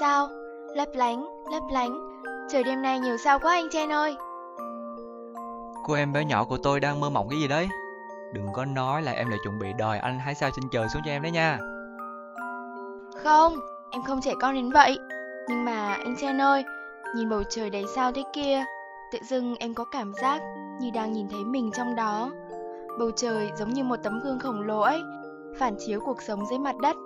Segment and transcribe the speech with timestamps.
[0.00, 0.28] Sao?
[0.74, 2.22] Lấp lánh lấp lánh.
[2.50, 4.16] Trời đêm nay nhiều sao quá anh Chen ơi.
[5.84, 7.68] Cô em bé nhỏ của tôi đang mơ mộng cái gì đấy?
[8.32, 11.02] Đừng có nói là em lại chuẩn bị đòi anh hái sao trên trời xuống
[11.04, 11.58] cho em đấy nha.
[13.24, 13.56] Không
[13.90, 14.98] em không trẻ con đến vậy.
[15.48, 16.64] Nhưng mà anh Chen ơi
[17.14, 18.64] nhìn bầu trời đầy sao thế kia
[19.12, 20.42] tự dưng em có cảm giác
[20.80, 22.30] như đang nhìn thấy mình trong đó.
[22.98, 25.02] Bầu trời giống như một tấm gương khổng lồ ấy
[25.58, 26.96] phản chiếu cuộc sống dưới mặt đất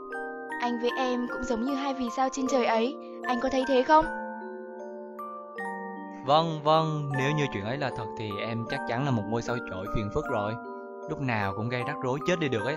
[0.60, 2.96] anh với em cũng giống như hai vì sao trên trời ấy.
[3.26, 4.04] Anh có thấy thế không?
[6.26, 7.12] Vâng vâng.
[7.18, 9.86] Nếu như chuyện ấy là thật thì em chắc chắn là một ngôi sao chổi
[9.94, 10.52] phiền phức rồi.
[11.10, 12.76] Lúc nào cũng gây rắc rối chết đi được ấy.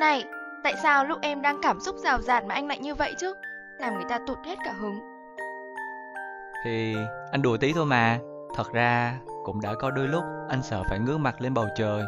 [0.00, 0.24] Này
[0.64, 3.34] tại sao lúc em đang cảm xúc rào rạt mà anh lại như vậy chứ?
[3.78, 4.98] Làm người ta tụt hết cả hứng.
[6.64, 6.96] Thì
[7.32, 8.18] anh đùa tí thôi mà.
[8.54, 12.02] Thật ra cũng đã có đôi lúc anh sợ phải ngước mặt lên bầu trời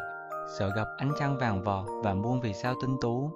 [0.58, 3.30] Sợ gặp ánh trăng vàng vọt và muôn vì sao tinh tú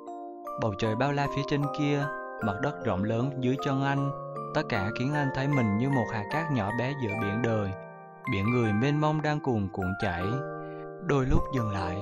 [0.61, 2.07] Bầu trời bao la phía trên kia
[2.43, 4.11] Mặt đất rộng lớn dưới chân anh
[4.55, 7.71] Tất cả khiến anh thấy mình như một hạt cát nhỏ bé giữa biển đời
[8.33, 10.27] Biển người mênh mông đang cuồn cuộn chảy
[11.07, 11.97] Đôi lúc dừng lại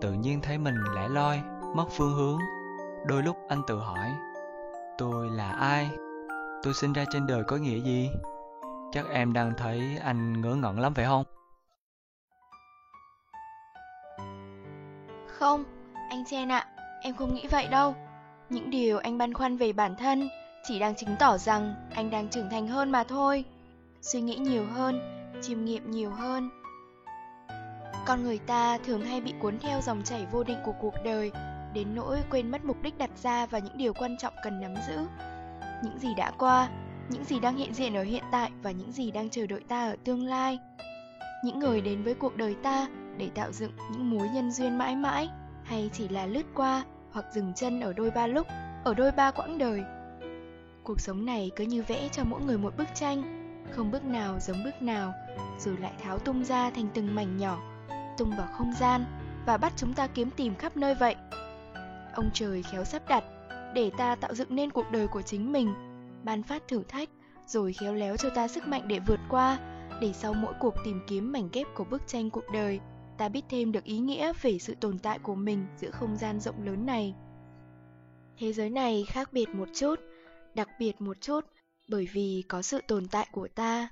[0.00, 1.42] Tự nhiên thấy mình lẻ loi
[1.74, 2.38] Mất phương hướng
[3.06, 4.12] Đôi lúc anh tự hỏi
[4.98, 5.90] Tôi là ai?
[6.62, 8.10] Tôi sinh ra trên đời có nghĩa gì?
[8.92, 11.24] Chắc em đang thấy anh ngớ ngẩn lắm phải không?
[15.26, 15.64] Không,
[16.10, 17.94] anh Chen ạ, em không nghĩ vậy đâu.
[18.50, 20.28] Những điều anh băn khoăn về bản thân
[20.64, 23.44] chỉ đang chứng tỏ rằng anh đang trưởng thành hơn mà thôi.
[24.02, 25.00] Suy nghĩ nhiều hơn,
[25.42, 26.50] chiêm nghiệm nhiều hơn.
[28.06, 31.30] Con người ta thường hay bị cuốn theo dòng chảy vô định của cuộc đời,
[31.74, 34.74] đến nỗi quên mất mục đích đặt ra và những điều quan trọng cần nắm
[34.88, 34.98] giữ.
[35.82, 36.68] Những gì đã qua,
[37.08, 39.88] những gì đang hiện diện ở hiện tại và những gì đang chờ đợi ta
[39.88, 40.58] ở tương lai.
[41.44, 44.96] Những người đến với cuộc đời ta để tạo dựng những mối nhân duyên mãi
[44.96, 45.28] mãi
[45.64, 46.84] hay chỉ là lướt qua
[47.16, 48.46] hoặc dừng chân ở đôi ba lúc,
[48.84, 49.82] ở đôi ba quãng đời.
[50.84, 53.22] Cuộc sống này cứ như vẽ cho mỗi người một bức tranh,
[53.70, 55.12] không bước nào giống bước nào,
[55.58, 57.58] rồi lại tháo tung ra thành từng mảnh nhỏ,
[58.18, 59.04] tung vào không gian
[59.46, 61.14] và bắt chúng ta kiếm tìm khắp nơi vậy.
[62.14, 63.24] Ông trời khéo sắp đặt
[63.74, 65.74] để ta tạo dựng nên cuộc đời của chính mình,
[66.24, 67.08] ban phát thử thách,
[67.46, 69.58] rồi khéo léo cho ta sức mạnh để vượt qua,
[70.00, 72.80] để sau mỗi cuộc tìm kiếm mảnh ghép của bức tranh cuộc đời,
[73.18, 76.40] ta biết thêm được ý nghĩa về sự tồn tại của mình giữa không gian
[76.40, 77.14] rộng lớn này.
[78.38, 79.94] Thế giới này khác biệt một chút,
[80.54, 81.40] đặc biệt một chút
[81.88, 83.88] bởi vì có sự tồn tại của ta.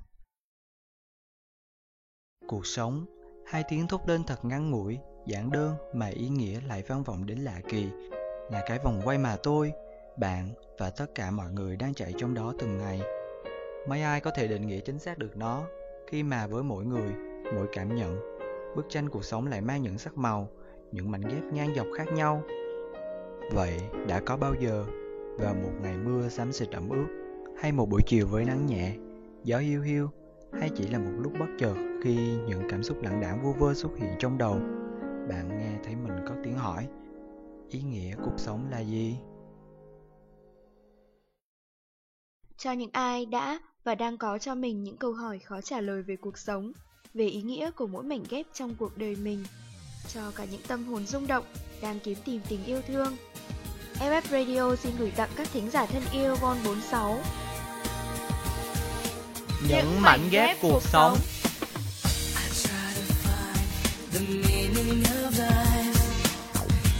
[2.47, 3.05] Cuộc sống,
[3.45, 4.97] hai tiếng thốt lên thật ngắn ngủi,
[5.27, 7.85] giản đơn mà ý nghĩa lại vang vọng đến lạ kỳ,
[8.51, 9.71] là cái vòng quay mà tôi,
[10.17, 13.01] bạn và tất cả mọi người đang chạy trong đó từng ngày.
[13.87, 15.63] Mấy ai có thể định nghĩa chính xác được nó,
[16.07, 17.13] khi mà với mỗi người,
[17.55, 18.34] mỗi cảm nhận,
[18.75, 20.49] bức tranh cuộc sống lại mang những sắc màu,
[20.91, 22.43] những mảnh ghép ngang dọc khác nhau.
[23.53, 24.85] Vậy đã có bao giờ
[25.39, 27.07] vào một ngày mưa xám xịt ẩm ướt,
[27.57, 28.95] hay một buổi chiều với nắng nhẹ,
[29.43, 30.09] gió hiu hiu,
[30.53, 32.15] hay chỉ là một lúc bất chợt khi
[32.47, 34.59] những cảm xúc lãng đãng vô vơ xuất hiện trong đầu,
[35.29, 36.87] bạn nghe thấy mình có tiếng hỏi,
[37.69, 39.17] ý nghĩa cuộc sống là gì?
[42.57, 46.03] Cho những ai đã và đang có cho mình những câu hỏi khó trả lời
[46.03, 46.71] về cuộc sống,
[47.15, 49.45] về ý nghĩa của mỗi mảnh ghép trong cuộc đời mình,
[50.13, 51.45] cho cả những tâm hồn rung động
[51.81, 53.15] đang kiếm tìm tình yêu thương.
[53.99, 57.21] FF Radio xin gửi tặng các thính giả thân yêu Von 46.
[59.69, 61.17] Những mảnh ghép cuộc sống.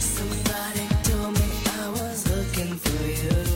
[0.00, 3.55] Somebody told me I was looking for you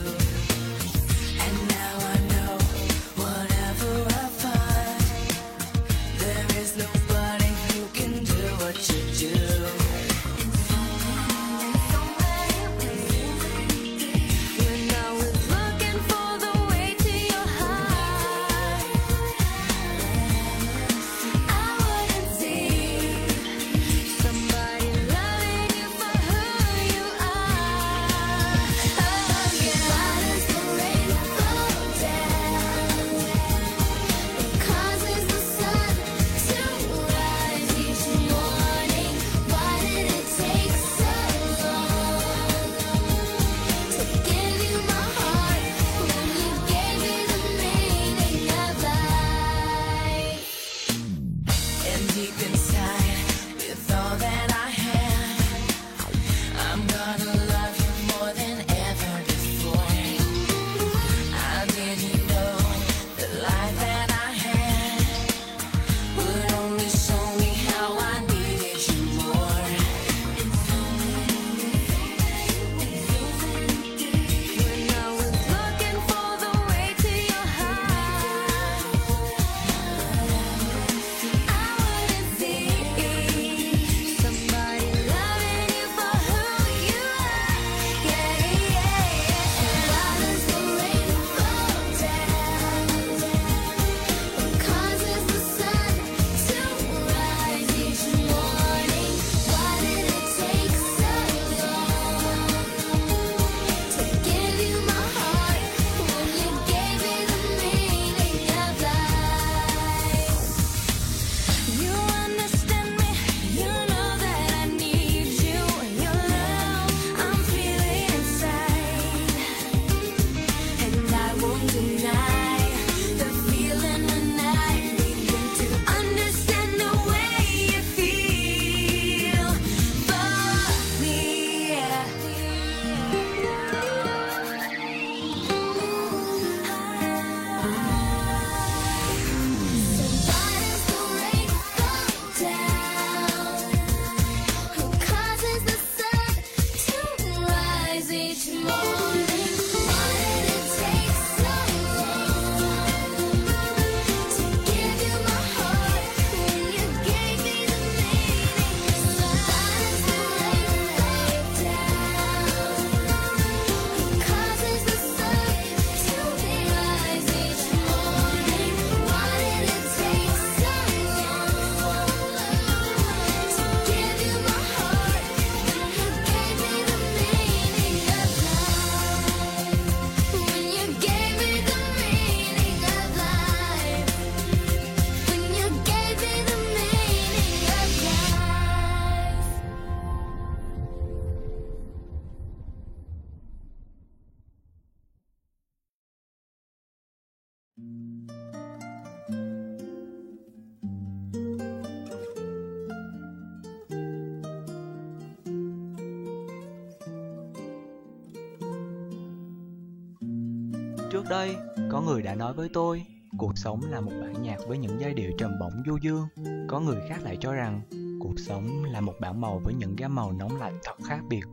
[211.30, 211.56] đây,
[211.90, 213.06] có người đã nói với tôi,
[213.38, 216.26] cuộc sống là một bản nhạc với những giai điệu trầm bổng du dương.
[216.68, 217.80] Có người khác lại cho rằng,
[218.20, 221.44] cuộc sống là một bảng màu với những gam màu nóng lạnh thật khác biệt.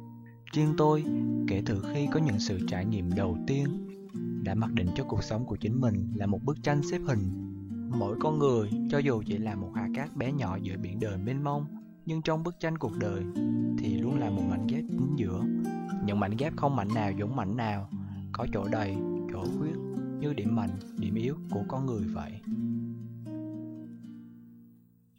[0.54, 1.04] Riêng tôi,
[1.48, 3.68] kể từ khi có những sự trải nghiệm đầu tiên,
[4.44, 7.54] đã mặc định cho cuộc sống của chính mình là một bức tranh xếp hình.
[8.00, 11.18] Mỗi con người, cho dù chỉ là một hạt cát bé nhỏ giữa biển đời
[11.18, 11.66] mênh mông,
[12.06, 13.24] nhưng trong bức tranh cuộc đời
[13.80, 15.42] thì luôn là một mảnh ghép chính giữa.
[16.06, 17.90] Những mảnh ghép không mảnh nào giống mảnh nào,
[18.34, 18.96] có chỗ đầy,
[19.38, 19.76] lỗ khuyết
[20.20, 22.32] như điểm mạnh, điểm yếu của con người vậy.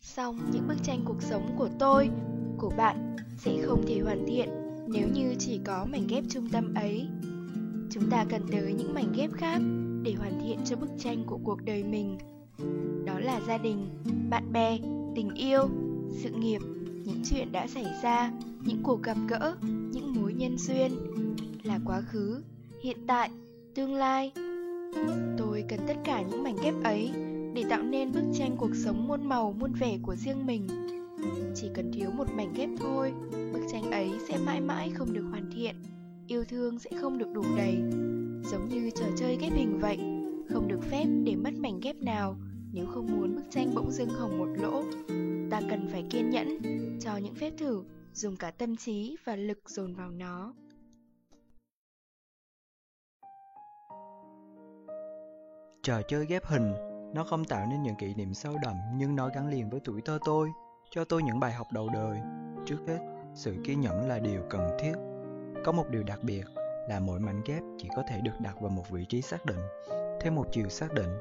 [0.00, 2.10] Xong những bức tranh cuộc sống của tôi,
[2.58, 4.48] của bạn sẽ không thể hoàn thiện
[4.88, 7.08] nếu như chỉ có mảnh ghép trung tâm ấy.
[7.90, 9.58] Chúng ta cần tới những mảnh ghép khác
[10.02, 12.18] để hoàn thiện cho bức tranh của cuộc đời mình.
[13.04, 13.86] Đó là gia đình,
[14.30, 14.78] bạn bè,
[15.16, 15.68] tình yêu,
[16.10, 16.60] sự nghiệp,
[17.04, 18.32] những chuyện đã xảy ra,
[18.64, 19.56] những cuộc gặp gỡ,
[19.92, 20.92] những mối nhân duyên,
[21.62, 22.42] là quá khứ,
[22.82, 23.30] hiện tại
[23.78, 24.32] tương lai.
[25.38, 27.10] Tôi cần tất cả những mảnh ghép ấy
[27.54, 30.66] để tạo nên bức tranh cuộc sống muôn màu, muôn vẻ của riêng mình.
[31.54, 33.12] Chỉ cần thiếu một mảnh ghép thôi,
[33.52, 35.76] bức tranh ấy sẽ mãi mãi không được hoàn thiện,
[36.26, 37.74] yêu thương sẽ không được đủ đầy.
[38.50, 39.98] Giống như trò chơi ghép hình vậy,
[40.48, 42.36] không được phép để mất mảnh ghép nào
[42.72, 44.84] nếu không muốn bức tranh bỗng dưng hỏng một lỗ.
[45.50, 46.58] Ta cần phải kiên nhẫn
[47.00, 47.82] cho những phép thử,
[48.14, 50.54] dùng cả tâm trí và lực dồn vào nó.
[55.88, 56.74] Trò chơi ghép hình,
[57.14, 60.00] nó không tạo nên những kỷ niệm sâu đậm nhưng nó gắn liền với tuổi
[60.04, 60.48] thơ tôi,
[60.90, 62.18] cho tôi những bài học đầu đời.
[62.66, 62.98] Trước hết,
[63.34, 64.92] sự kiên nhẫn là điều cần thiết.
[65.64, 66.44] Có một điều đặc biệt
[66.88, 69.60] là mỗi mảnh ghép chỉ có thể được đặt vào một vị trí xác định,
[70.20, 71.18] theo một chiều xác định.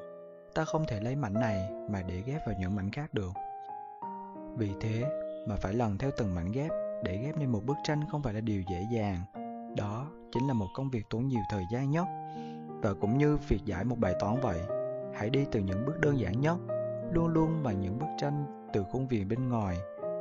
[0.54, 3.32] Ta không thể lấy mảnh này mà để ghép vào những mảnh khác được.
[4.58, 5.04] Vì thế
[5.48, 6.72] mà phải lần theo từng mảnh ghép
[7.04, 9.22] để ghép nên một bức tranh không phải là điều dễ dàng.
[9.78, 12.06] Đó chính là một công việc tốn nhiều thời gian nhất
[12.82, 14.60] và cũng như việc giải một bài toán vậy,
[15.14, 16.58] hãy đi từ những bước đơn giản nhất,
[17.12, 19.78] luôn luôn bằng những bức tranh từ khuôn viền bên ngoài,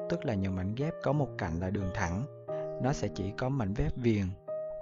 [0.08, 2.22] tức là những mảnh ghép có một cạnh là đường thẳng.
[2.82, 4.24] Nó sẽ chỉ có mảnh ghép viền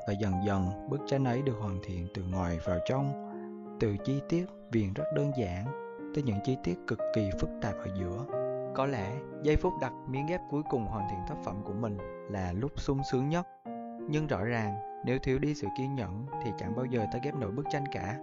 [0.07, 3.31] và dần dần bức tranh ấy được hoàn thiện từ ngoài vào trong,
[3.81, 5.65] từ chi tiết viền rất đơn giản
[6.15, 8.25] tới những chi tiết cực kỳ phức tạp ở giữa.
[8.75, 11.99] Có lẽ giây phút đặt miếng ghép cuối cùng hoàn thiện tác phẩm của mình
[12.31, 13.47] là lúc sung sướng nhất.
[14.09, 17.35] Nhưng rõ ràng, nếu thiếu đi sự kiên nhẫn thì chẳng bao giờ ta ghép
[17.35, 18.19] nổi bức tranh cả.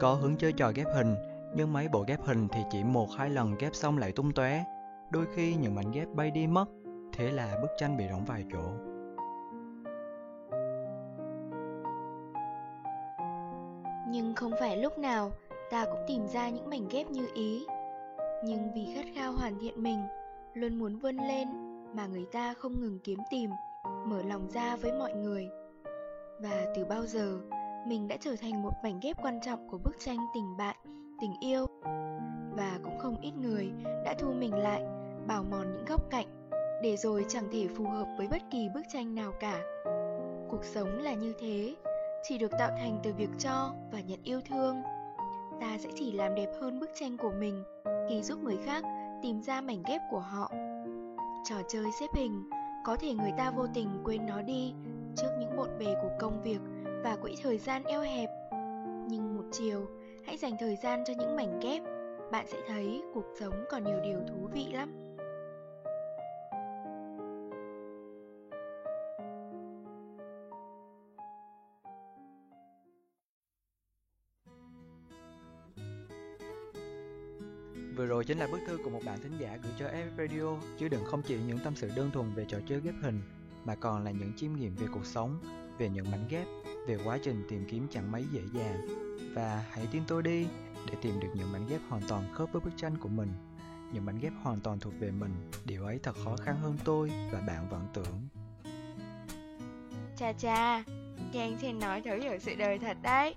[0.00, 1.14] Có hứng chơi trò ghép hình,
[1.54, 4.64] nhưng mấy bộ ghép hình thì chỉ một hai lần ghép xong lại tung tóe.
[5.10, 6.66] Đôi khi những mảnh ghép bay đi mất,
[7.12, 8.62] thế là bức tranh bị rỗng vài chỗ.
[14.08, 15.30] Nhưng không phải lúc nào
[15.70, 17.66] ta cũng tìm ra những mảnh ghép như ý.
[18.44, 20.00] Nhưng vì khát khao hoàn thiện mình,
[20.54, 21.48] luôn muốn vươn lên
[21.94, 23.50] mà người ta không ngừng kiếm tìm,
[24.06, 25.48] mở lòng ra với mọi người.
[26.40, 27.38] Và từ bao giờ,
[27.86, 30.76] mình đã trở thành một mảnh ghép quan trọng của bức tranh tình bạn,
[31.20, 31.66] tình yêu.
[32.56, 33.70] Và cũng không ít người
[34.04, 34.82] đã thu mình lại,
[35.26, 36.26] bào mòn những góc cạnh,
[36.82, 39.60] để rồi chẳng thể phù hợp với bất kỳ bức tranh nào cả.
[40.50, 41.74] Cuộc sống là như thế,
[42.22, 44.82] chỉ được tạo thành từ việc cho và nhận yêu thương.
[45.60, 47.64] Ta sẽ chỉ làm đẹp hơn bức tranh của mình
[48.08, 48.84] khi giúp người khác
[49.22, 50.50] tìm ra mảnh ghép của họ.
[51.44, 52.50] Trò chơi xếp hình,
[52.84, 54.74] có thể người ta vô tình quên nó đi
[55.16, 56.58] trước những bộn bề của công việc
[57.04, 58.30] và quỹ thời gian eo hẹp.
[59.08, 59.86] Nhưng một chiều,
[60.26, 61.82] hãy dành thời gian cho những mảnh ghép,
[62.32, 64.99] bạn sẽ thấy cuộc sống còn nhiều điều thú vị lắm.
[78.20, 80.88] Rồi chính là bức thư của một bạn thính giả gửi cho Em Radio, Chứ
[80.88, 83.22] đừng không chỉ những tâm sự đơn thuần về trò chơi ghép hình,
[83.64, 85.40] mà còn là những chiêm nghiệm về cuộc sống,
[85.78, 86.46] về những mảnh ghép,
[86.86, 88.86] về quá trình tìm kiếm chẳng mấy dễ dàng.
[89.34, 90.46] Và hãy tin tôi đi,
[90.86, 93.32] để tìm được những mảnh ghép hoàn toàn khớp với bức tranh của mình.
[93.92, 97.10] Những mảnh ghép hoàn toàn thuộc về mình, điều ấy thật khó khăn hơn tôi
[97.32, 98.28] và bạn vẫn tưởng.
[100.16, 100.84] Cha cha,
[101.32, 103.34] nghe thì nói thử hiểu sự đời thật đấy.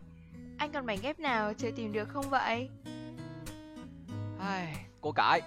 [0.58, 2.70] Anh còn mảnh ghép nào chưa tìm được không vậy?
[4.44, 5.42] Ai, cô cải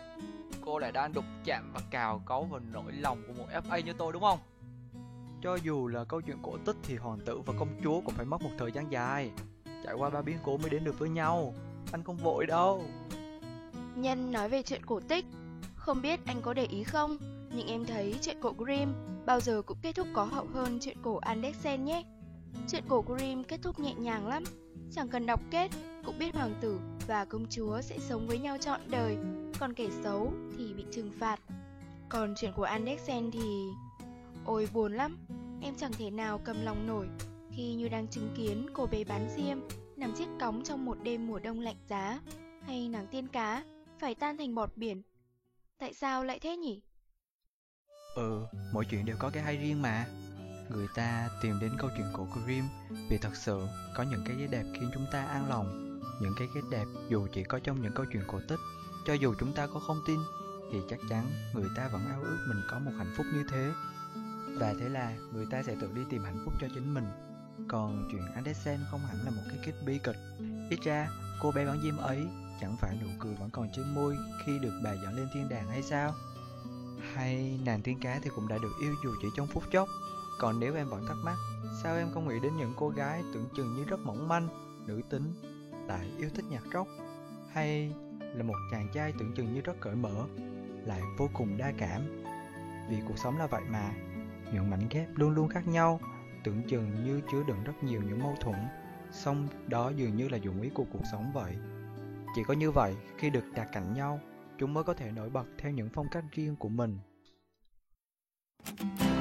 [0.65, 3.93] Cô lại đang đụng chạm và cào cấu vào nỗi lòng của một FA như
[3.93, 4.39] tôi đúng không?
[5.43, 8.27] Cho dù là câu chuyện cổ tích thì hoàng tử và công chúa cũng phải
[8.27, 9.31] mất một thời gian dài.
[9.85, 11.55] Trải qua ba biến cố mới đến được với nhau.
[11.93, 12.85] Anh không vội đâu.
[13.97, 15.25] Nhân nói về chuyện cổ tích.
[15.77, 17.17] Không biết anh có để ý không?
[17.57, 18.93] Nhưng em thấy chuyện cổ Grimm
[19.27, 22.05] Bao giờ cũng kết thúc có hậu hơn chuyện cổ Andersen nhé.
[22.69, 24.45] Chuyện cổ Grimm kết thúc nhẹ nhàng lắm.
[24.93, 25.71] Chẳng cần đọc kết
[26.05, 29.17] Cũng biết hoàng tử và công chúa sẽ sống với nhau trọn đời
[29.59, 31.41] Còn kẻ xấu thì bị trừng phạt.
[32.09, 33.65] Còn chuyện của Andersen thì...
[34.45, 35.17] Ôi buồn lắm
[35.63, 37.09] Em chẳng thể nào cầm lòng nổi
[37.51, 39.59] Khi như đang chứng kiến cô bé bán diêm
[39.97, 42.21] Nằm chiếc cóng trong một đêm mùa đông lạnh giá
[42.67, 43.65] Hay nàng tiên cá
[43.99, 45.03] Phải tan thành bọt biển.
[45.79, 46.81] Tại sao lại thế nhỉ?
[48.17, 50.07] Ừ, mọi chuyện đều có cái hay riêng mà.
[50.71, 52.69] Người ta tìm đến câu chuyện của Grimm
[53.11, 55.86] Vì thật sự có những cái ghế đẹp khiến chúng ta an lòng.
[56.21, 58.61] Những cái kết đẹp dù chỉ có trong những câu chuyện cổ tích.
[59.07, 60.21] Cho dù chúng ta có không tin,
[60.73, 63.73] Thì chắc chắn người ta vẫn ao ước mình có một hạnh phúc như thế.
[64.59, 67.05] Và thế là người ta sẽ tự đi tìm hạnh phúc cho chính mình.
[67.69, 70.17] Còn chuyện Andersen không hẳn là một cái kết bi kịch.
[70.71, 71.09] Ít ra,
[71.43, 72.27] cô bé bán diêm ấy
[72.61, 75.69] chẳng phải nụ cười vẫn còn trên môi khi được bà dẫn lên thiên đàng
[75.69, 76.15] hay sao?
[77.15, 79.89] Hay nàng tiên cá thì cũng đã được yêu dù chỉ trong phút chốc.
[80.39, 81.37] Còn nếu em vẫn thắc mắc,
[81.83, 84.49] sao em không nghĩ đến những cô gái tưởng chừng như rất mỏng manh,
[84.87, 85.35] nữ tính
[85.89, 86.91] lại yêu thích nhạc rock
[87.53, 90.27] hay là một chàng trai tưởng chừng như rất cởi mở,
[90.85, 92.23] lại vô cùng đa cảm.
[92.91, 93.93] Vì cuộc sống là vậy mà
[94.53, 96.01] những mảnh ghép luôn luôn khác nhau,
[96.45, 98.57] tưởng chừng như chứa đựng rất nhiều những mâu thuẫn,
[99.13, 101.57] song đó dường như là dụng ý của cuộc sống vậy.
[102.35, 104.21] Chỉ có như vậy, khi được đặt cạnh nhau,
[104.59, 106.99] chúng mới có thể nổi bật theo những phong cách riêng của mình.
[108.67, 109.16] thank you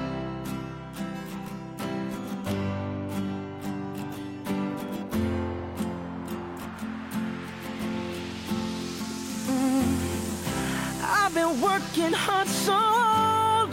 [11.61, 12.79] working hard so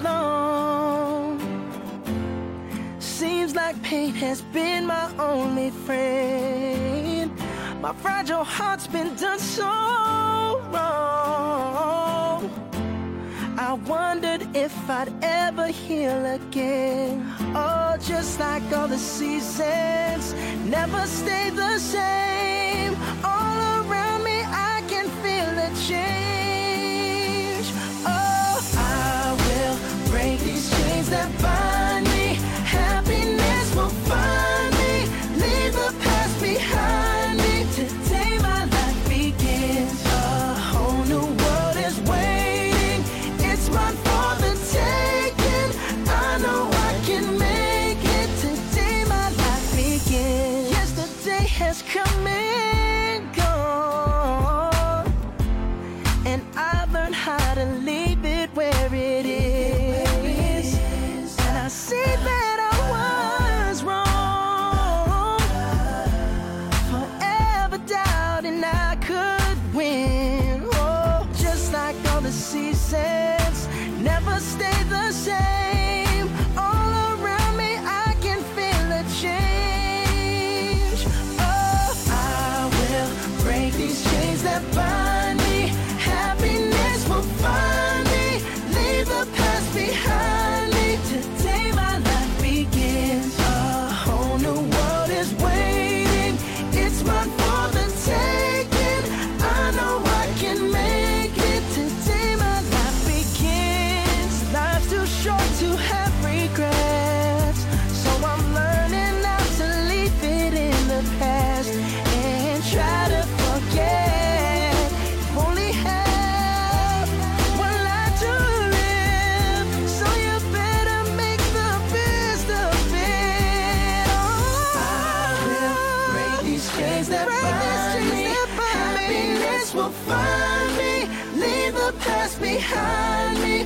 [0.02, 1.40] long.
[3.00, 7.30] Seems like pain has been my only friend.
[7.80, 9.64] My fragile heart's been done so
[10.72, 12.50] wrong.
[13.58, 17.26] I wondered if I'd ever heal again.
[17.54, 20.34] Oh, just like all the seasons,
[20.66, 22.51] never stay the same.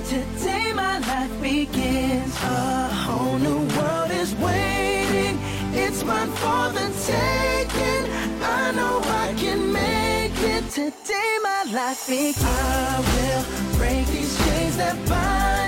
[0.08, 2.34] Today my life begins.
[2.42, 5.36] A whole new world is waiting.
[5.75, 8.04] It's mine for the taking.
[8.40, 10.70] I know I can make it.
[10.70, 12.38] Today my life begins.
[12.40, 15.65] I will break these chains that bind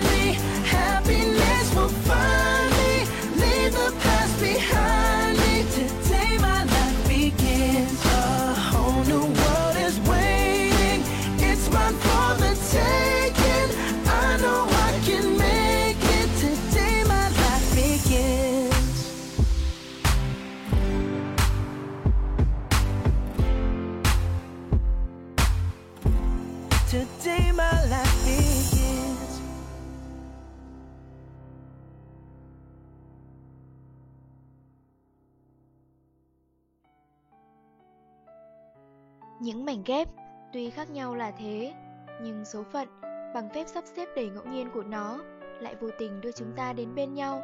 [39.41, 40.09] Những mảnh ghép
[40.53, 41.75] tuy khác nhau là thế,
[42.23, 42.89] nhưng số phận
[43.35, 45.19] bằng phép sắp xếp đầy ngẫu nhiên của nó
[45.61, 47.43] lại vô tình đưa chúng ta đến bên nhau.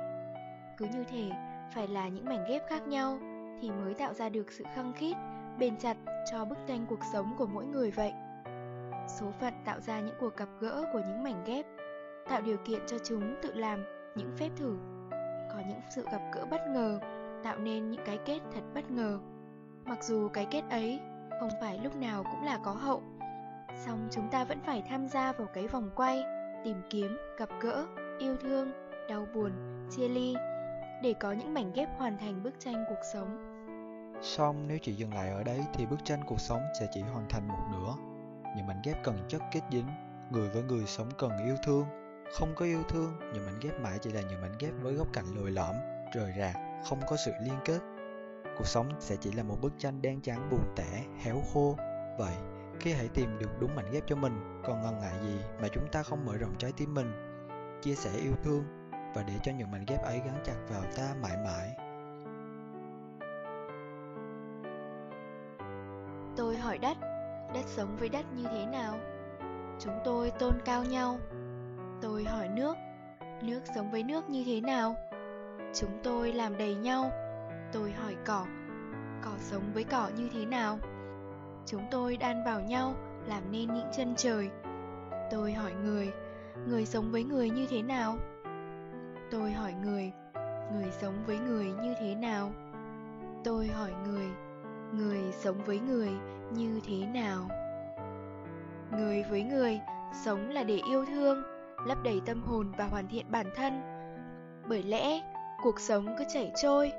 [0.79, 1.31] Cứ như thể
[1.75, 3.19] phải là những mảnh ghép khác nhau
[3.61, 5.15] thì mới tạo ra được sự khăng khít,
[5.59, 5.97] bền chặt
[6.33, 8.13] cho bức tranh cuộc sống của mỗi người vậy.
[9.09, 11.67] Số phận tạo ra những cuộc gặp gỡ của những mảnh ghép,
[12.29, 14.77] tạo điều kiện cho chúng tự làm những phép thử.
[15.51, 17.01] Có những sự gặp gỡ bất ngờ,
[17.45, 19.19] tạo nên những cái kết thật bất ngờ.
[19.85, 21.01] Mặc dù cái kết ấy
[21.41, 23.03] không phải lúc nào cũng là có hậu,
[23.87, 26.25] song chúng ta vẫn phải tham gia vào cái vòng quay,
[26.65, 27.87] tìm kiếm, gặp gỡ,
[28.19, 28.73] yêu thương,
[29.09, 29.53] đau buồn,
[29.97, 30.35] chia ly
[31.03, 33.55] để có những mảnh ghép hoàn thành bức tranh cuộc sống.
[34.23, 37.29] Song nếu chỉ dừng lại ở đấy thì bức tranh cuộc sống sẽ chỉ hoàn
[37.29, 37.95] thành một nửa.
[38.57, 39.89] Những mảnh ghép cần chất kết dính,
[40.31, 41.85] người với người sống cần yêu thương.
[42.33, 45.09] Không có yêu thương, những mảnh ghép mãi chỉ là những mảnh ghép với góc
[45.13, 45.77] cạnh lồi lõm,
[46.15, 46.57] rời rạc,
[46.89, 47.79] không có sự liên kết.
[48.59, 51.77] Cuộc sống sẽ chỉ là một bức tranh đen trắng buồn tẻ, héo khô.
[52.19, 52.35] Vậy,
[52.81, 55.89] khi hãy tìm được đúng mảnh ghép cho mình, còn ngần ngại gì mà chúng
[55.93, 57.13] ta không mở rộng trái tim mình,
[57.83, 58.65] chia sẻ yêu thương
[59.15, 61.71] và để cho những mảnh ghép ấy gắn chặt vào ta mãi mãi.
[66.37, 66.97] Tôi hỏi đất,
[67.55, 68.99] đất sống với đất như thế nào?
[69.81, 71.19] Chúng tôi tôn cao nhau.
[72.03, 72.77] Tôi hỏi nước,
[73.43, 74.95] nước sống với nước như thế nào?
[75.75, 77.11] Chúng tôi làm đầy nhau.
[77.75, 78.47] Tôi hỏi cỏ,
[79.23, 80.79] cỏ sống với cỏ như thế nào?
[81.67, 82.95] Chúng tôi đan vào nhau,
[83.27, 84.51] làm nên những chân trời.
[85.31, 86.13] Tôi hỏi người,
[86.69, 88.17] người sống với người như thế nào?
[89.31, 90.13] Tôi hỏi người,
[90.73, 92.53] người sống với người như thế nào?
[93.45, 94.27] Tôi hỏi người,
[94.93, 96.11] người sống với người
[96.53, 97.49] như thế nào?
[98.93, 99.81] Người với người,
[100.25, 101.43] sống là để yêu thương,
[101.87, 103.81] lấp đầy tâm hồn và hoàn thiện bản thân.
[104.69, 105.21] Bởi lẽ,
[105.63, 106.93] cuộc sống cứ chảy trôi,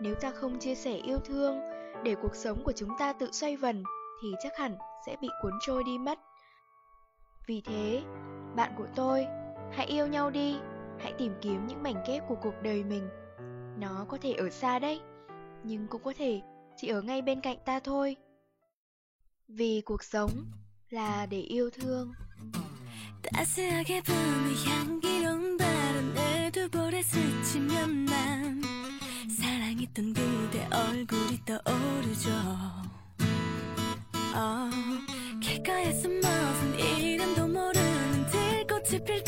[0.00, 1.60] nếu ta không chia sẻ yêu thương,
[2.04, 3.82] để cuộc sống của chúng ta tự xoay vần,
[4.22, 4.76] thì chắc hẳn
[5.06, 6.18] sẽ bị cuốn trôi đi mất.
[7.46, 8.02] Vì thế,
[8.56, 9.26] bạn của tôi,
[9.72, 10.56] hãy yêu nhau đi,
[10.98, 13.08] hãy tìm kiếm những mảnh ghép của cuộc đời mình.
[13.78, 15.00] Nó có thể ở xa đấy,
[15.62, 16.40] nhưng cũng có thể
[16.76, 18.16] chỉ ở ngay bên cạnh ta thôi.
[19.48, 20.30] Vì cuộc sống
[20.90, 22.12] là để yêu thương.
[23.32, 28.60] 따스하게 부는 향기로운 바람에 두 볼에 스치면 난
[29.79, 32.29] 사랑했던 그대 얼굴이 떠오르죠.
[34.35, 34.69] 어,
[35.41, 39.23] 길가에 숨어선 이름도 모르는 들꽃이 필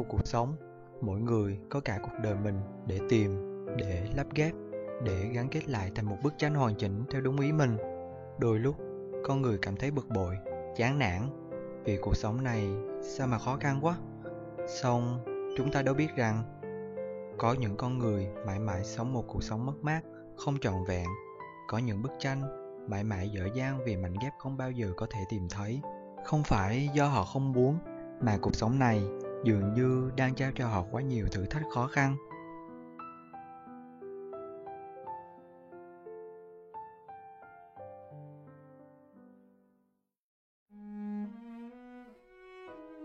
[0.00, 0.56] của cuộc sống.
[1.00, 3.30] Mỗi người có cả cuộc đời mình để tìm,
[3.76, 4.52] để lắp ghép,
[5.04, 7.76] để gắn kết lại thành một bức tranh hoàn chỉnh theo đúng ý mình.
[8.38, 8.76] Đôi lúc,
[9.24, 10.36] con người cảm thấy bực bội,
[10.76, 11.20] chán nản.
[11.84, 12.68] Vì cuộc sống này,
[13.02, 13.96] sao mà khó khăn quá?
[14.66, 15.24] Song
[15.56, 16.42] chúng ta đâu biết rằng,
[17.38, 20.00] có những con người mãi mãi sống một cuộc sống mất mát,
[20.36, 21.06] không trọn vẹn.
[21.68, 22.42] Có những bức tranh
[22.88, 25.80] mãi mãi dở dang vì mảnh ghép không bao giờ có thể tìm thấy.
[26.24, 27.78] Không phải do họ không muốn,
[28.20, 29.02] mà cuộc sống này
[29.44, 32.16] dường như đang trao cho họ quá nhiều thử thách khó khăn.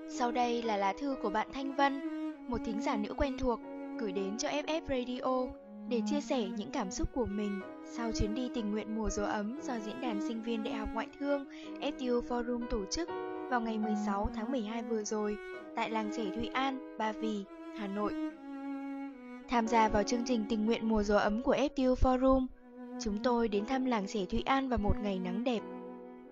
[0.09, 2.01] Sau đây là lá thư của bạn Thanh Vân,
[2.47, 3.59] một thính giả nữ quen thuộc,
[3.99, 5.53] gửi đến cho FF Radio
[5.89, 9.23] để chia sẻ những cảm xúc của mình sau chuyến đi tình nguyện mùa gió
[9.23, 11.45] ấm do Diễn đàn Sinh viên Đại học Ngoại thương
[11.81, 13.09] FTU Forum tổ chức
[13.49, 15.37] vào ngày 16 tháng 12 vừa rồi
[15.75, 17.43] tại làng trẻ Thụy An, Ba Vì,
[17.77, 18.13] Hà Nội.
[19.49, 22.47] Tham gia vào chương trình tình nguyện mùa gió ấm của FTU Forum,
[23.01, 25.61] chúng tôi đến thăm làng trẻ Thụy An vào một ngày nắng đẹp.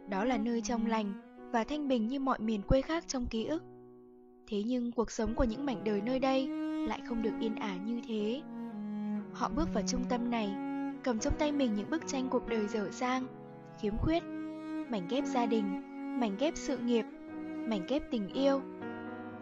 [0.10, 1.13] Đó là nơi trong lành
[1.52, 3.63] và thanh bình như mọi miền quê khác trong ký ức.
[4.47, 6.47] Thế nhưng cuộc sống của những mảnh đời nơi đây
[6.88, 8.41] lại không được yên ả như thế.
[9.34, 10.56] Họ bước vào trung tâm này,
[11.04, 13.28] cầm trong tay mình những bức tranh cuộc đời dở dang,
[13.82, 14.23] khiếm khuyết,
[14.89, 17.06] mảnh ghép gia đình, mảnh ghép sự nghiệp,
[17.67, 18.62] mảnh ghép tình yêu.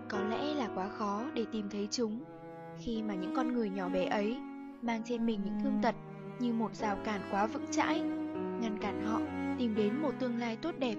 [0.10, 2.20] Có lẽ là quá khó để tìm thấy chúng
[2.80, 4.38] khi mà những con người nhỏ bé ấy
[4.82, 5.96] mang trên mình những thương tật
[6.40, 8.00] như một rào cản quá vững chãi,
[8.62, 9.20] ngăn cản họ
[9.60, 10.96] tìm đến một tương lai tốt đẹp.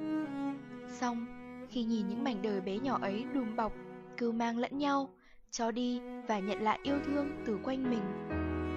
[0.89, 1.27] Xong,
[1.71, 3.73] khi nhìn những mảnh đời bé nhỏ ấy đùm bọc,
[4.17, 5.11] cưu mang lẫn nhau,
[5.51, 8.03] cho đi và nhận lại yêu thương từ quanh mình,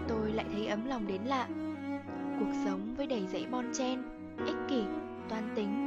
[0.07, 1.47] tôi lại thấy ấm lòng đến lạ.
[2.39, 4.01] Cuộc sống với đầy dãy bon chen,
[4.45, 4.83] ích kỷ,
[5.29, 5.84] toan tính,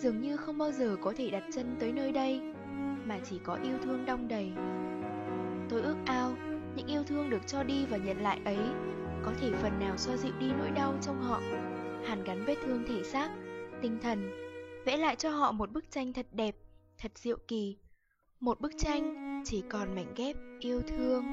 [0.00, 2.40] dường như không bao giờ có thể đặt chân tới nơi đây,
[3.04, 4.52] mà chỉ có yêu thương đong đầy.
[5.68, 6.32] Tôi ước ao
[6.76, 8.58] những yêu thương được cho đi và nhận lại ấy
[9.22, 11.40] có thể phần nào xoa dịu đi nỗi đau trong họ,
[12.04, 13.30] hàn gắn vết thương thể xác,
[13.82, 14.30] tinh thần,
[14.84, 16.56] vẽ lại cho họ một bức tranh thật đẹp,
[16.98, 17.76] thật diệu kỳ.
[18.40, 21.24] Một bức tranh chỉ còn mảnh ghép yêu thương.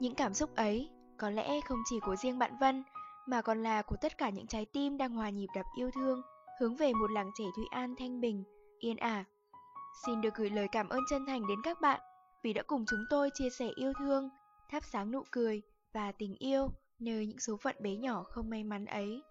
[0.00, 2.82] Những cảm xúc ấy có lẽ không chỉ của riêng bạn Vân
[3.26, 6.22] mà còn là của tất cả những trái tim đang hòa nhịp đập yêu thương
[6.60, 8.44] hướng về một làng trẻ Thụy An thanh bình,
[8.78, 9.24] yên ả.
[10.06, 12.00] Xin được gửi lời cảm ơn chân thành đến các bạn
[12.42, 14.28] vì đã cùng chúng tôi chia sẻ yêu thương,
[14.70, 15.62] thắp sáng nụ cười
[15.92, 19.22] và tình yêu nơi những số phận bé nhỏ không may mắn ấy.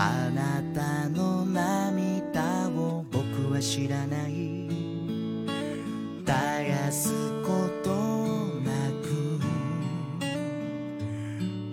[0.00, 4.68] あなたの涙を僕は知らない。
[6.24, 7.10] 絶やす
[7.42, 7.90] こと
[8.62, 8.70] な
[9.02, 9.40] く。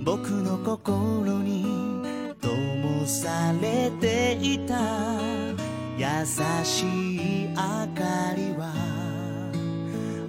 [0.04, 1.66] 僕の心に
[2.42, 4.74] 灯されていた。
[5.96, 6.06] 優
[6.64, 6.84] し
[7.46, 8.74] い明かりは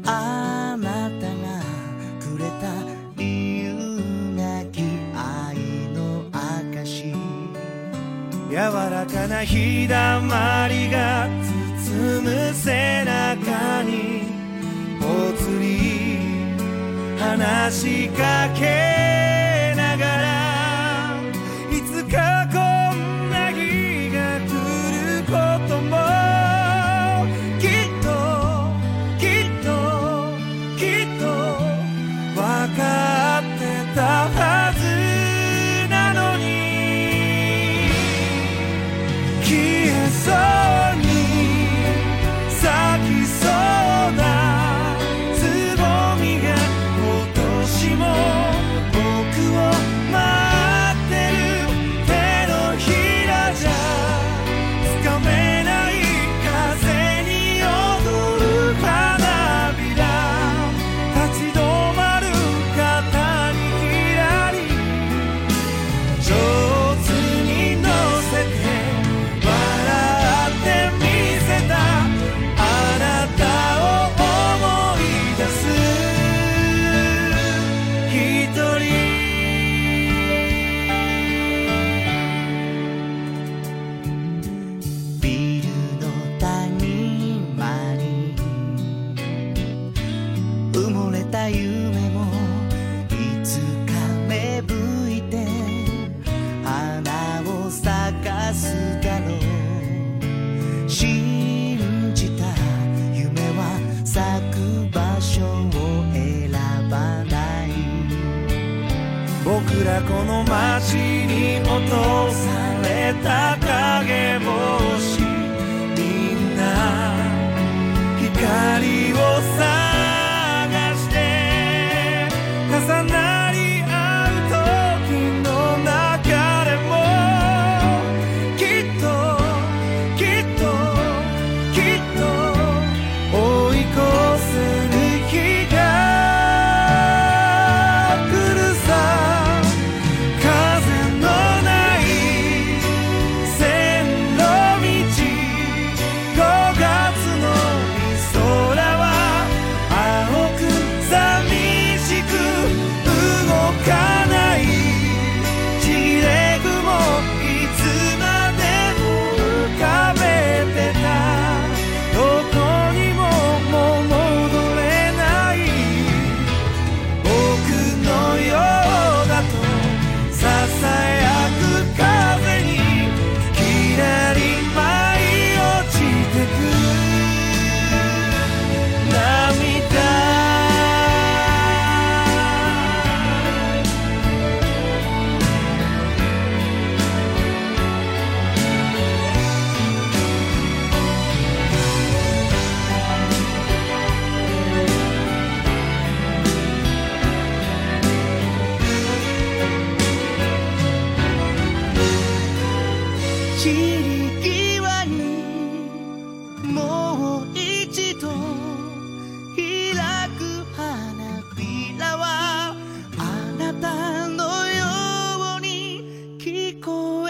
[0.04, 1.05] あなた
[9.16, 11.26] かな日だまりが
[11.78, 14.24] 包む背中に
[15.00, 16.18] ぽつり
[17.18, 19.05] 話しかけ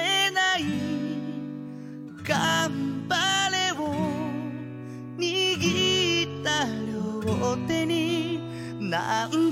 [0.00, 0.64] えない
[2.22, 3.94] 頑張れを
[5.18, 8.40] 握った両手に
[8.80, 9.45] 何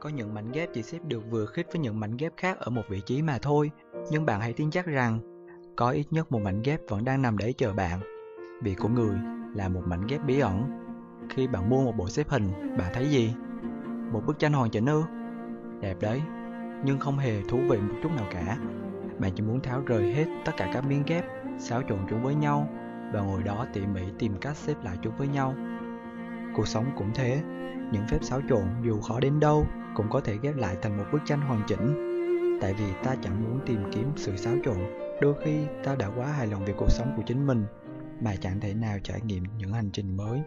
[0.00, 2.70] Có những mảnh ghép chỉ xếp được vừa khít với những mảnh ghép khác ở
[2.70, 3.70] một vị trí mà thôi.
[4.10, 5.20] Nhưng bạn hãy tin chắc rằng
[5.76, 8.00] có ít nhất một mảnh ghép vẫn đang nằm đấy chờ bạn.
[8.62, 9.16] Vị của người
[9.54, 10.62] là một mảnh ghép bí ẩn.
[11.30, 13.34] Khi bạn mua một bộ xếp hình, bạn thấy gì?
[14.12, 15.02] Một bức tranh hoàn chỉnh ư?
[15.80, 16.22] Đẹp đấy,
[16.84, 18.58] nhưng không hề thú vị một chút nào cả.
[19.18, 21.24] Bạn chỉ muốn tháo rời hết tất cả các miếng ghép,
[21.58, 22.68] xáo trộn chúng với nhau
[23.12, 25.54] và ngồi đó tỉ mỉ tìm cách xếp lại chúng với nhau.
[26.54, 27.42] Cuộc sống cũng thế,
[27.92, 31.04] những phép xáo trộn dù khó đến đâu cũng có thể ghép lại thành một
[31.12, 32.10] bức tranh hoàn chỉnh.
[32.60, 34.76] Tại vì ta chẳng muốn tìm kiếm sự xáo trộn,
[35.20, 37.64] đôi khi ta đã quá hài lòng về cuộc sống của chính mình
[38.20, 40.40] mà chẳng thể nào trải nghiệm những hành trình mới.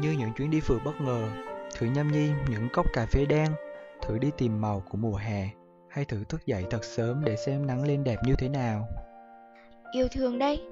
[0.00, 1.28] Như những chuyến đi phượt bất ngờ,
[1.78, 3.52] thử nhâm nhi những cốc cà phê đen,
[4.02, 5.48] thử đi tìm màu của mùa hè,
[5.88, 8.88] hay thử thức dậy thật sớm để xem nắng lên đẹp như thế nào.
[9.92, 10.62] Yêu thương đấy,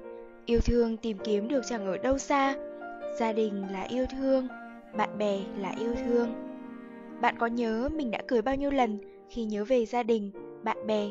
[0.45, 2.55] yêu thương tìm kiếm được chẳng ở đâu xa.
[3.19, 4.47] Gia đình là yêu thương,
[4.97, 6.44] bạn bè là yêu thương.
[7.21, 8.99] Bạn có nhớ mình đã cười bao nhiêu lần
[9.29, 10.31] khi nhớ về gia đình,
[10.63, 11.09] bạn bè?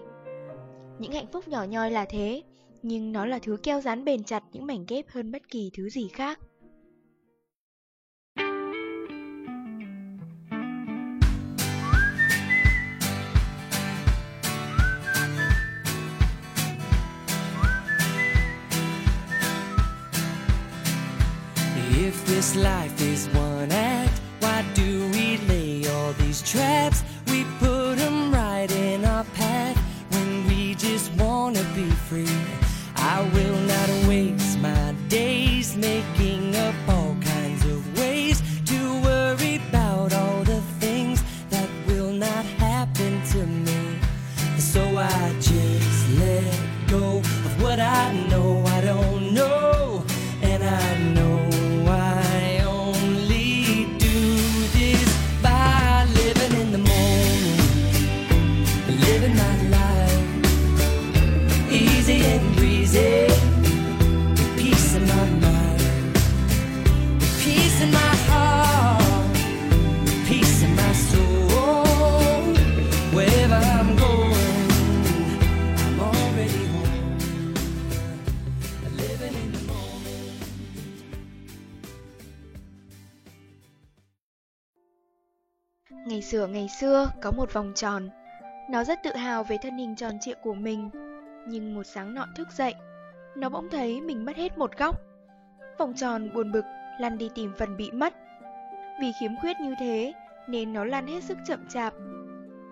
[0.99, 2.43] Những hạnh phúc nhỏ nhoi là thế,
[2.83, 5.89] nhưng nó là thứ keo dán bền chặt những mảnh ghép hơn bất kỳ thứ
[5.89, 6.39] gì khác.
[86.07, 88.09] Ngày xưa ngày xưa có một vòng tròn.
[88.71, 90.91] Nó rất tự hào về thân hình tròn trịa của mình.
[91.49, 92.75] Nhưng một sáng nọ thức dậy,
[93.37, 95.01] nó bỗng thấy mình mất hết một góc.
[95.79, 96.65] Vòng tròn buồn bực
[96.99, 98.15] lăn đi tìm phần bị mất.
[99.01, 100.13] Vì khiếm khuyết như thế
[100.49, 101.93] nên nó lăn hết sức chậm chạp.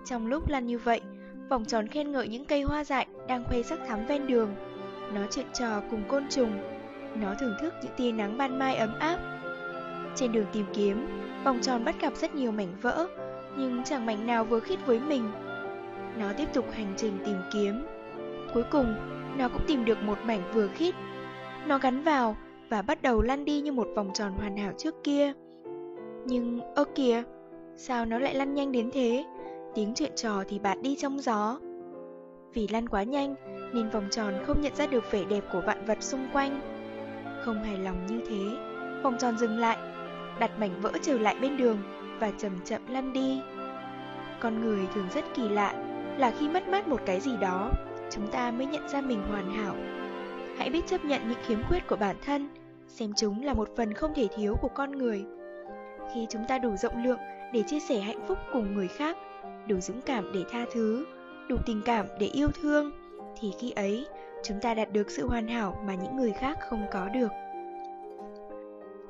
[0.06, 1.00] Trong lúc lăn như vậy,
[1.48, 4.54] vòng tròn khen ngợi những cây hoa dại đang khoe sắc thắm ven đường.
[5.14, 6.62] Nó chuyện trò cùng côn trùng.
[7.14, 9.31] Nó thưởng thức những tia nắng ban mai ấm áp.
[10.14, 11.06] Trên đường tìm kiếm,
[11.44, 13.06] vòng tròn bắt gặp rất nhiều mảnh vỡ,
[13.56, 15.30] nhưng chẳng mảnh nào vừa khít với mình.
[16.18, 17.86] Nó tiếp tục hành trình tìm kiếm.
[18.54, 18.94] Cuối cùng,
[19.38, 20.94] nó cũng tìm được một mảnh vừa khít.
[21.66, 22.36] Nó gắn vào
[22.68, 25.32] và bắt đầu lăn đi như một vòng tròn hoàn hảo trước kia.
[26.26, 27.22] Nhưng, ơ kìa,
[27.76, 29.24] sao nó lại lăn nhanh đến thế?
[29.74, 31.58] Tiếng chuyện trò thì bạt đi trong gió.
[32.54, 33.34] Vì lăn quá nhanh
[33.72, 36.60] nên vòng tròn không nhận ra được vẻ đẹp của vạn vật xung quanh.
[37.44, 38.56] Không hài lòng như thế,
[39.02, 39.76] vòng tròn dừng lại,
[40.38, 41.78] đặt mảnh vỡ trở lại bên đường
[42.20, 43.40] và chậm chậm lăn đi.
[44.40, 45.74] Con người thường rất kỳ lạ
[46.18, 47.70] là khi mất mát một cái gì đó,
[48.10, 49.74] chúng ta mới nhận ra mình hoàn hảo.
[50.58, 52.48] Hãy biết chấp nhận những khiếm khuyết của bản thân,
[52.88, 55.24] xem chúng là một phần không thể thiếu của con người.
[56.14, 57.18] Khi chúng ta đủ rộng lượng
[57.52, 59.16] để chia sẻ hạnh phúc cùng người khác,
[59.68, 61.06] đủ dũng cảm để tha thứ,
[61.48, 62.90] đủ tình cảm để yêu thương,
[63.40, 64.06] thì khi ấy
[64.44, 67.28] chúng ta đạt được sự hoàn hảo mà những người khác không có được.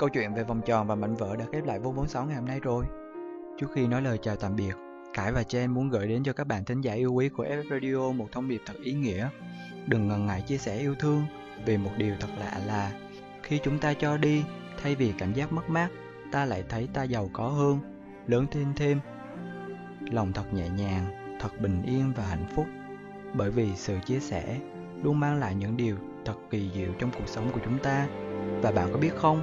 [0.03, 2.47] Câu chuyện về vòng tròn và mảnh vỡ đã khép lại vô 46 ngày hôm
[2.47, 2.85] nay rồi.
[3.59, 4.73] Trước khi nói lời chào tạm biệt,
[5.15, 7.71] Cải và Chen muốn gửi đến cho các bạn thính giả yêu quý của FF
[7.71, 9.29] Radio một thông điệp thật ý nghĩa.
[9.87, 11.23] Đừng ngần ngại chia sẻ yêu thương,
[11.65, 12.93] vì một điều thật lạ là
[13.43, 14.45] khi chúng ta cho đi,
[14.83, 15.89] thay vì cảm giác mất mát,
[16.33, 17.79] ta lại thấy ta giàu có hơn,
[18.27, 19.01] lớn thêm thêm.
[20.01, 22.67] Lòng thật nhẹ nhàng, thật bình yên và hạnh phúc.
[23.35, 24.59] Bởi vì sự chia sẻ
[25.03, 28.07] luôn mang lại những điều thật kỳ diệu trong cuộc sống của chúng ta.
[28.63, 29.43] Và bạn có biết không,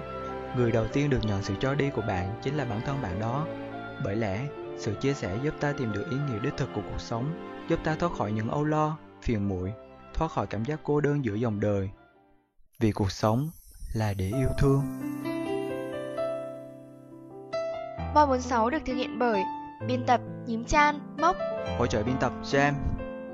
[0.56, 3.20] người đầu tiên được nhận sự cho đi của bạn chính là bản thân bạn
[3.20, 3.45] đó.
[4.04, 4.47] Bởi lẽ,
[4.78, 7.34] sự chia sẻ giúp ta tìm được ý nghĩa đích thực của cuộc sống,
[7.70, 9.74] giúp ta thoát khỏi những âu lo, phiền muội,
[10.14, 11.89] thoát khỏi cảm giác cô đơn giữa dòng đời.
[12.80, 13.50] Vì cuộc sống
[13.93, 14.84] là để yêu thương.
[18.14, 19.41] Voi 46 được thực hiện bởi
[19.88, 21.36] biên tập Nhím Chan, Mốc,
[21.78, 22.74] Hỗ trợ biên tập Jam,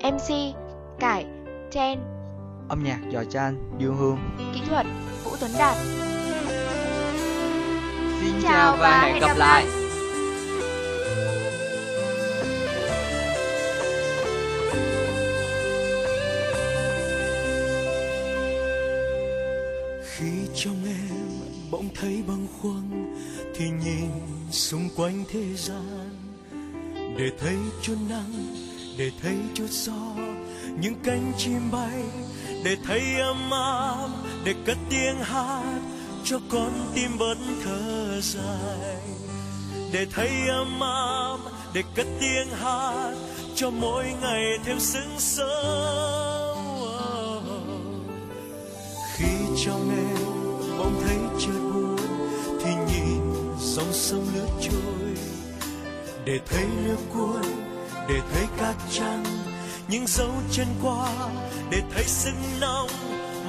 [0.04, 0.56] MC
[1.00, 1.26] Cải,
[1.72, 2.00] Chen,
[2.70, 4.18] âm nhạc Giò Chan, Dương Hương.
[4.54, 4.86] kỹ thuật
[5.24, 5.78] Vũ Tuấn Đạt.
[8.22, 9.66] Xin chào và hẹn gặp lại.
[20.18, 21.30] Khi trong em
[21.72, 23.16] bỗng thấy bâng khuâng
[23.56, 24.10] thì nhìn
[24.52, 26.10] xung quanh thế gian
[27.18, 28.56] để thấy chút nắng,
[28.98, 30.16] để thấy chút gió,
[30.80, 32.04] những cánh chim bay
[32.64, 34.10] để thấy ấm áp,
[34.44, 35.75] để cất tiếng hát
[36.26, 38.98] cho con tim vẫn thở dài.
[39.92, 41.38] Để thấy ấm áp,
[41.74, 43.14] để cất tiếng hát
[43.56, 46.58] cho mỗi ngày thêm sững sớm.
[49.16, 49.28] Khi
[49.66, 50.26] trong em
[50.78, 51.98] bỗng thấy chợt buồn
[52.64, 53.22] thì nhìn
[53.60, 55.16] dòng sông lướt trôi.
[56.26, 57.42] Để thấy nước cuốn
[58.10, 59.24] để thấy cát trắng
[59.88, 61.10] những dấu chân qua.
[61.70, 62.90] Để thấy sương nóng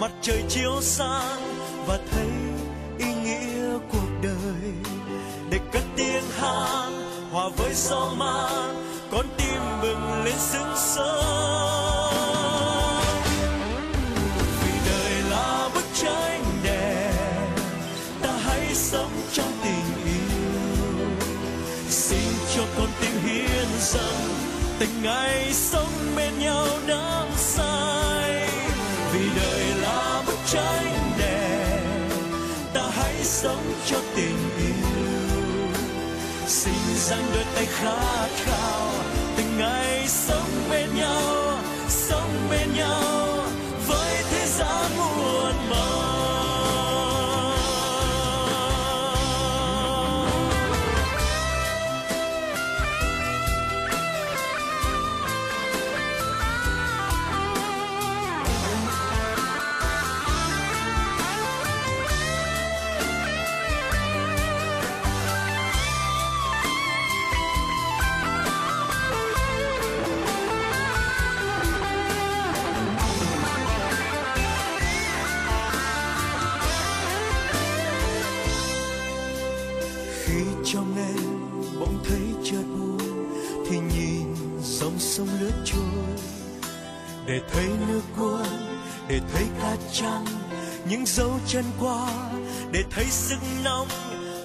[0.01, 1.57] mặt trời chiếu sáng
[1.87, 2.27] và thấy
[7.37, 8.49] hòa với gió ma,
[9.13, 11.25] con tim bừng lên sững sớm
[14.65, 17.49] vì đời là bức tranh đẹp,
[18.23, 21.09] ta hãy sống trong tình yêu.
[21.89, 24.35] Xin cho con tim hiến dâng,
[24.79, 28.49] tình ngày sống bên nhau đắm say.
[29.13, 31.81] Vì đời là bức tranh đẹp,
[32.75, 34.67] ta hãy sống cho tình yêu.
[36.49, 38.91] Xin dang đôi tay khát khao
[39.37, 43.26] từng ngày sống bên nhau sống bên nhau.
[87.37, 88.47] Để thấy nước cuốn,
[89.09, 90.25] để thấy cát trắng,
[90.89, 92.09] những dấu chân qua.
[92.73, 93.89] Để thấy sức nóng,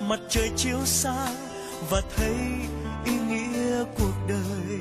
[0.02, 1.36] mặt trời chiếu sáng
[1.90, 2.36] và thấy
[3.06, 4.80] ý nghĩa cuộc đời.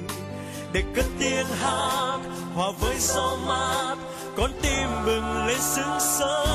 [0.73, 2.19] Để cất tiếng hát,
[2.55, 3.97] hòa với gió mát,
[4.37, 6.49] con tim bừng lên sương sớm.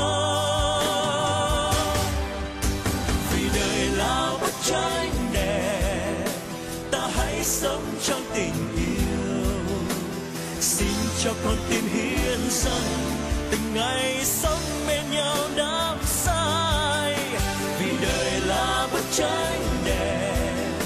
[3.32, 6.28] Vì đời là bức tranh đẹp,
[6.91, 8.75] ta hãy sống trong tình yêu
[11.26, 13.12] cho con tim hiến dâng
[13.52, 17.16] từng ngày sống bên nhau đắm say.
[17.80, 20.80] Vì đời là bức tranh đẹp,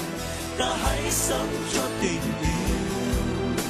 [0.58, 3.66] ta hãy sống cho tình yêu.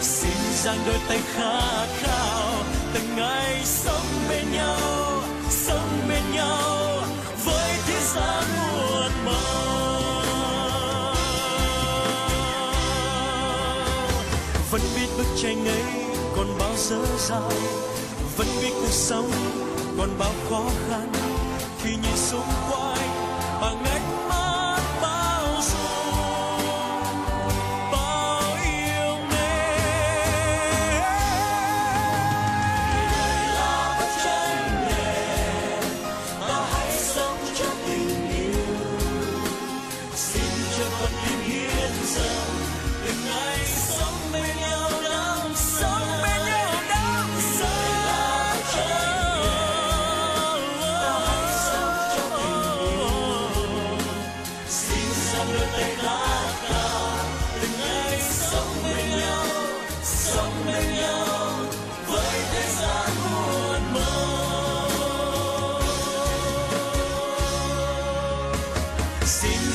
[0.00, 2.52] Xin dang đôi tay khát khao,
[2.94, 7.02] từng ngày sống bên nhau, sống bên nhau
[7.44, 9.74] với thế gian muôn màu
[14.70, 16.03] vẫn biết bức tranh ấy
[16.90, 17.50] dở dào
[18.36, 19.30] vẫn biết cuộc sống
[19.98, 21.12] còn bao khó khăn.
[21.82, 22.73] Khi nhìn xung quanh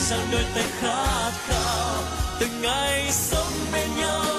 [0.10, 2.04] xin đôi tay khát khao
[2.40, 4.39] từng ngày sống bên nhau?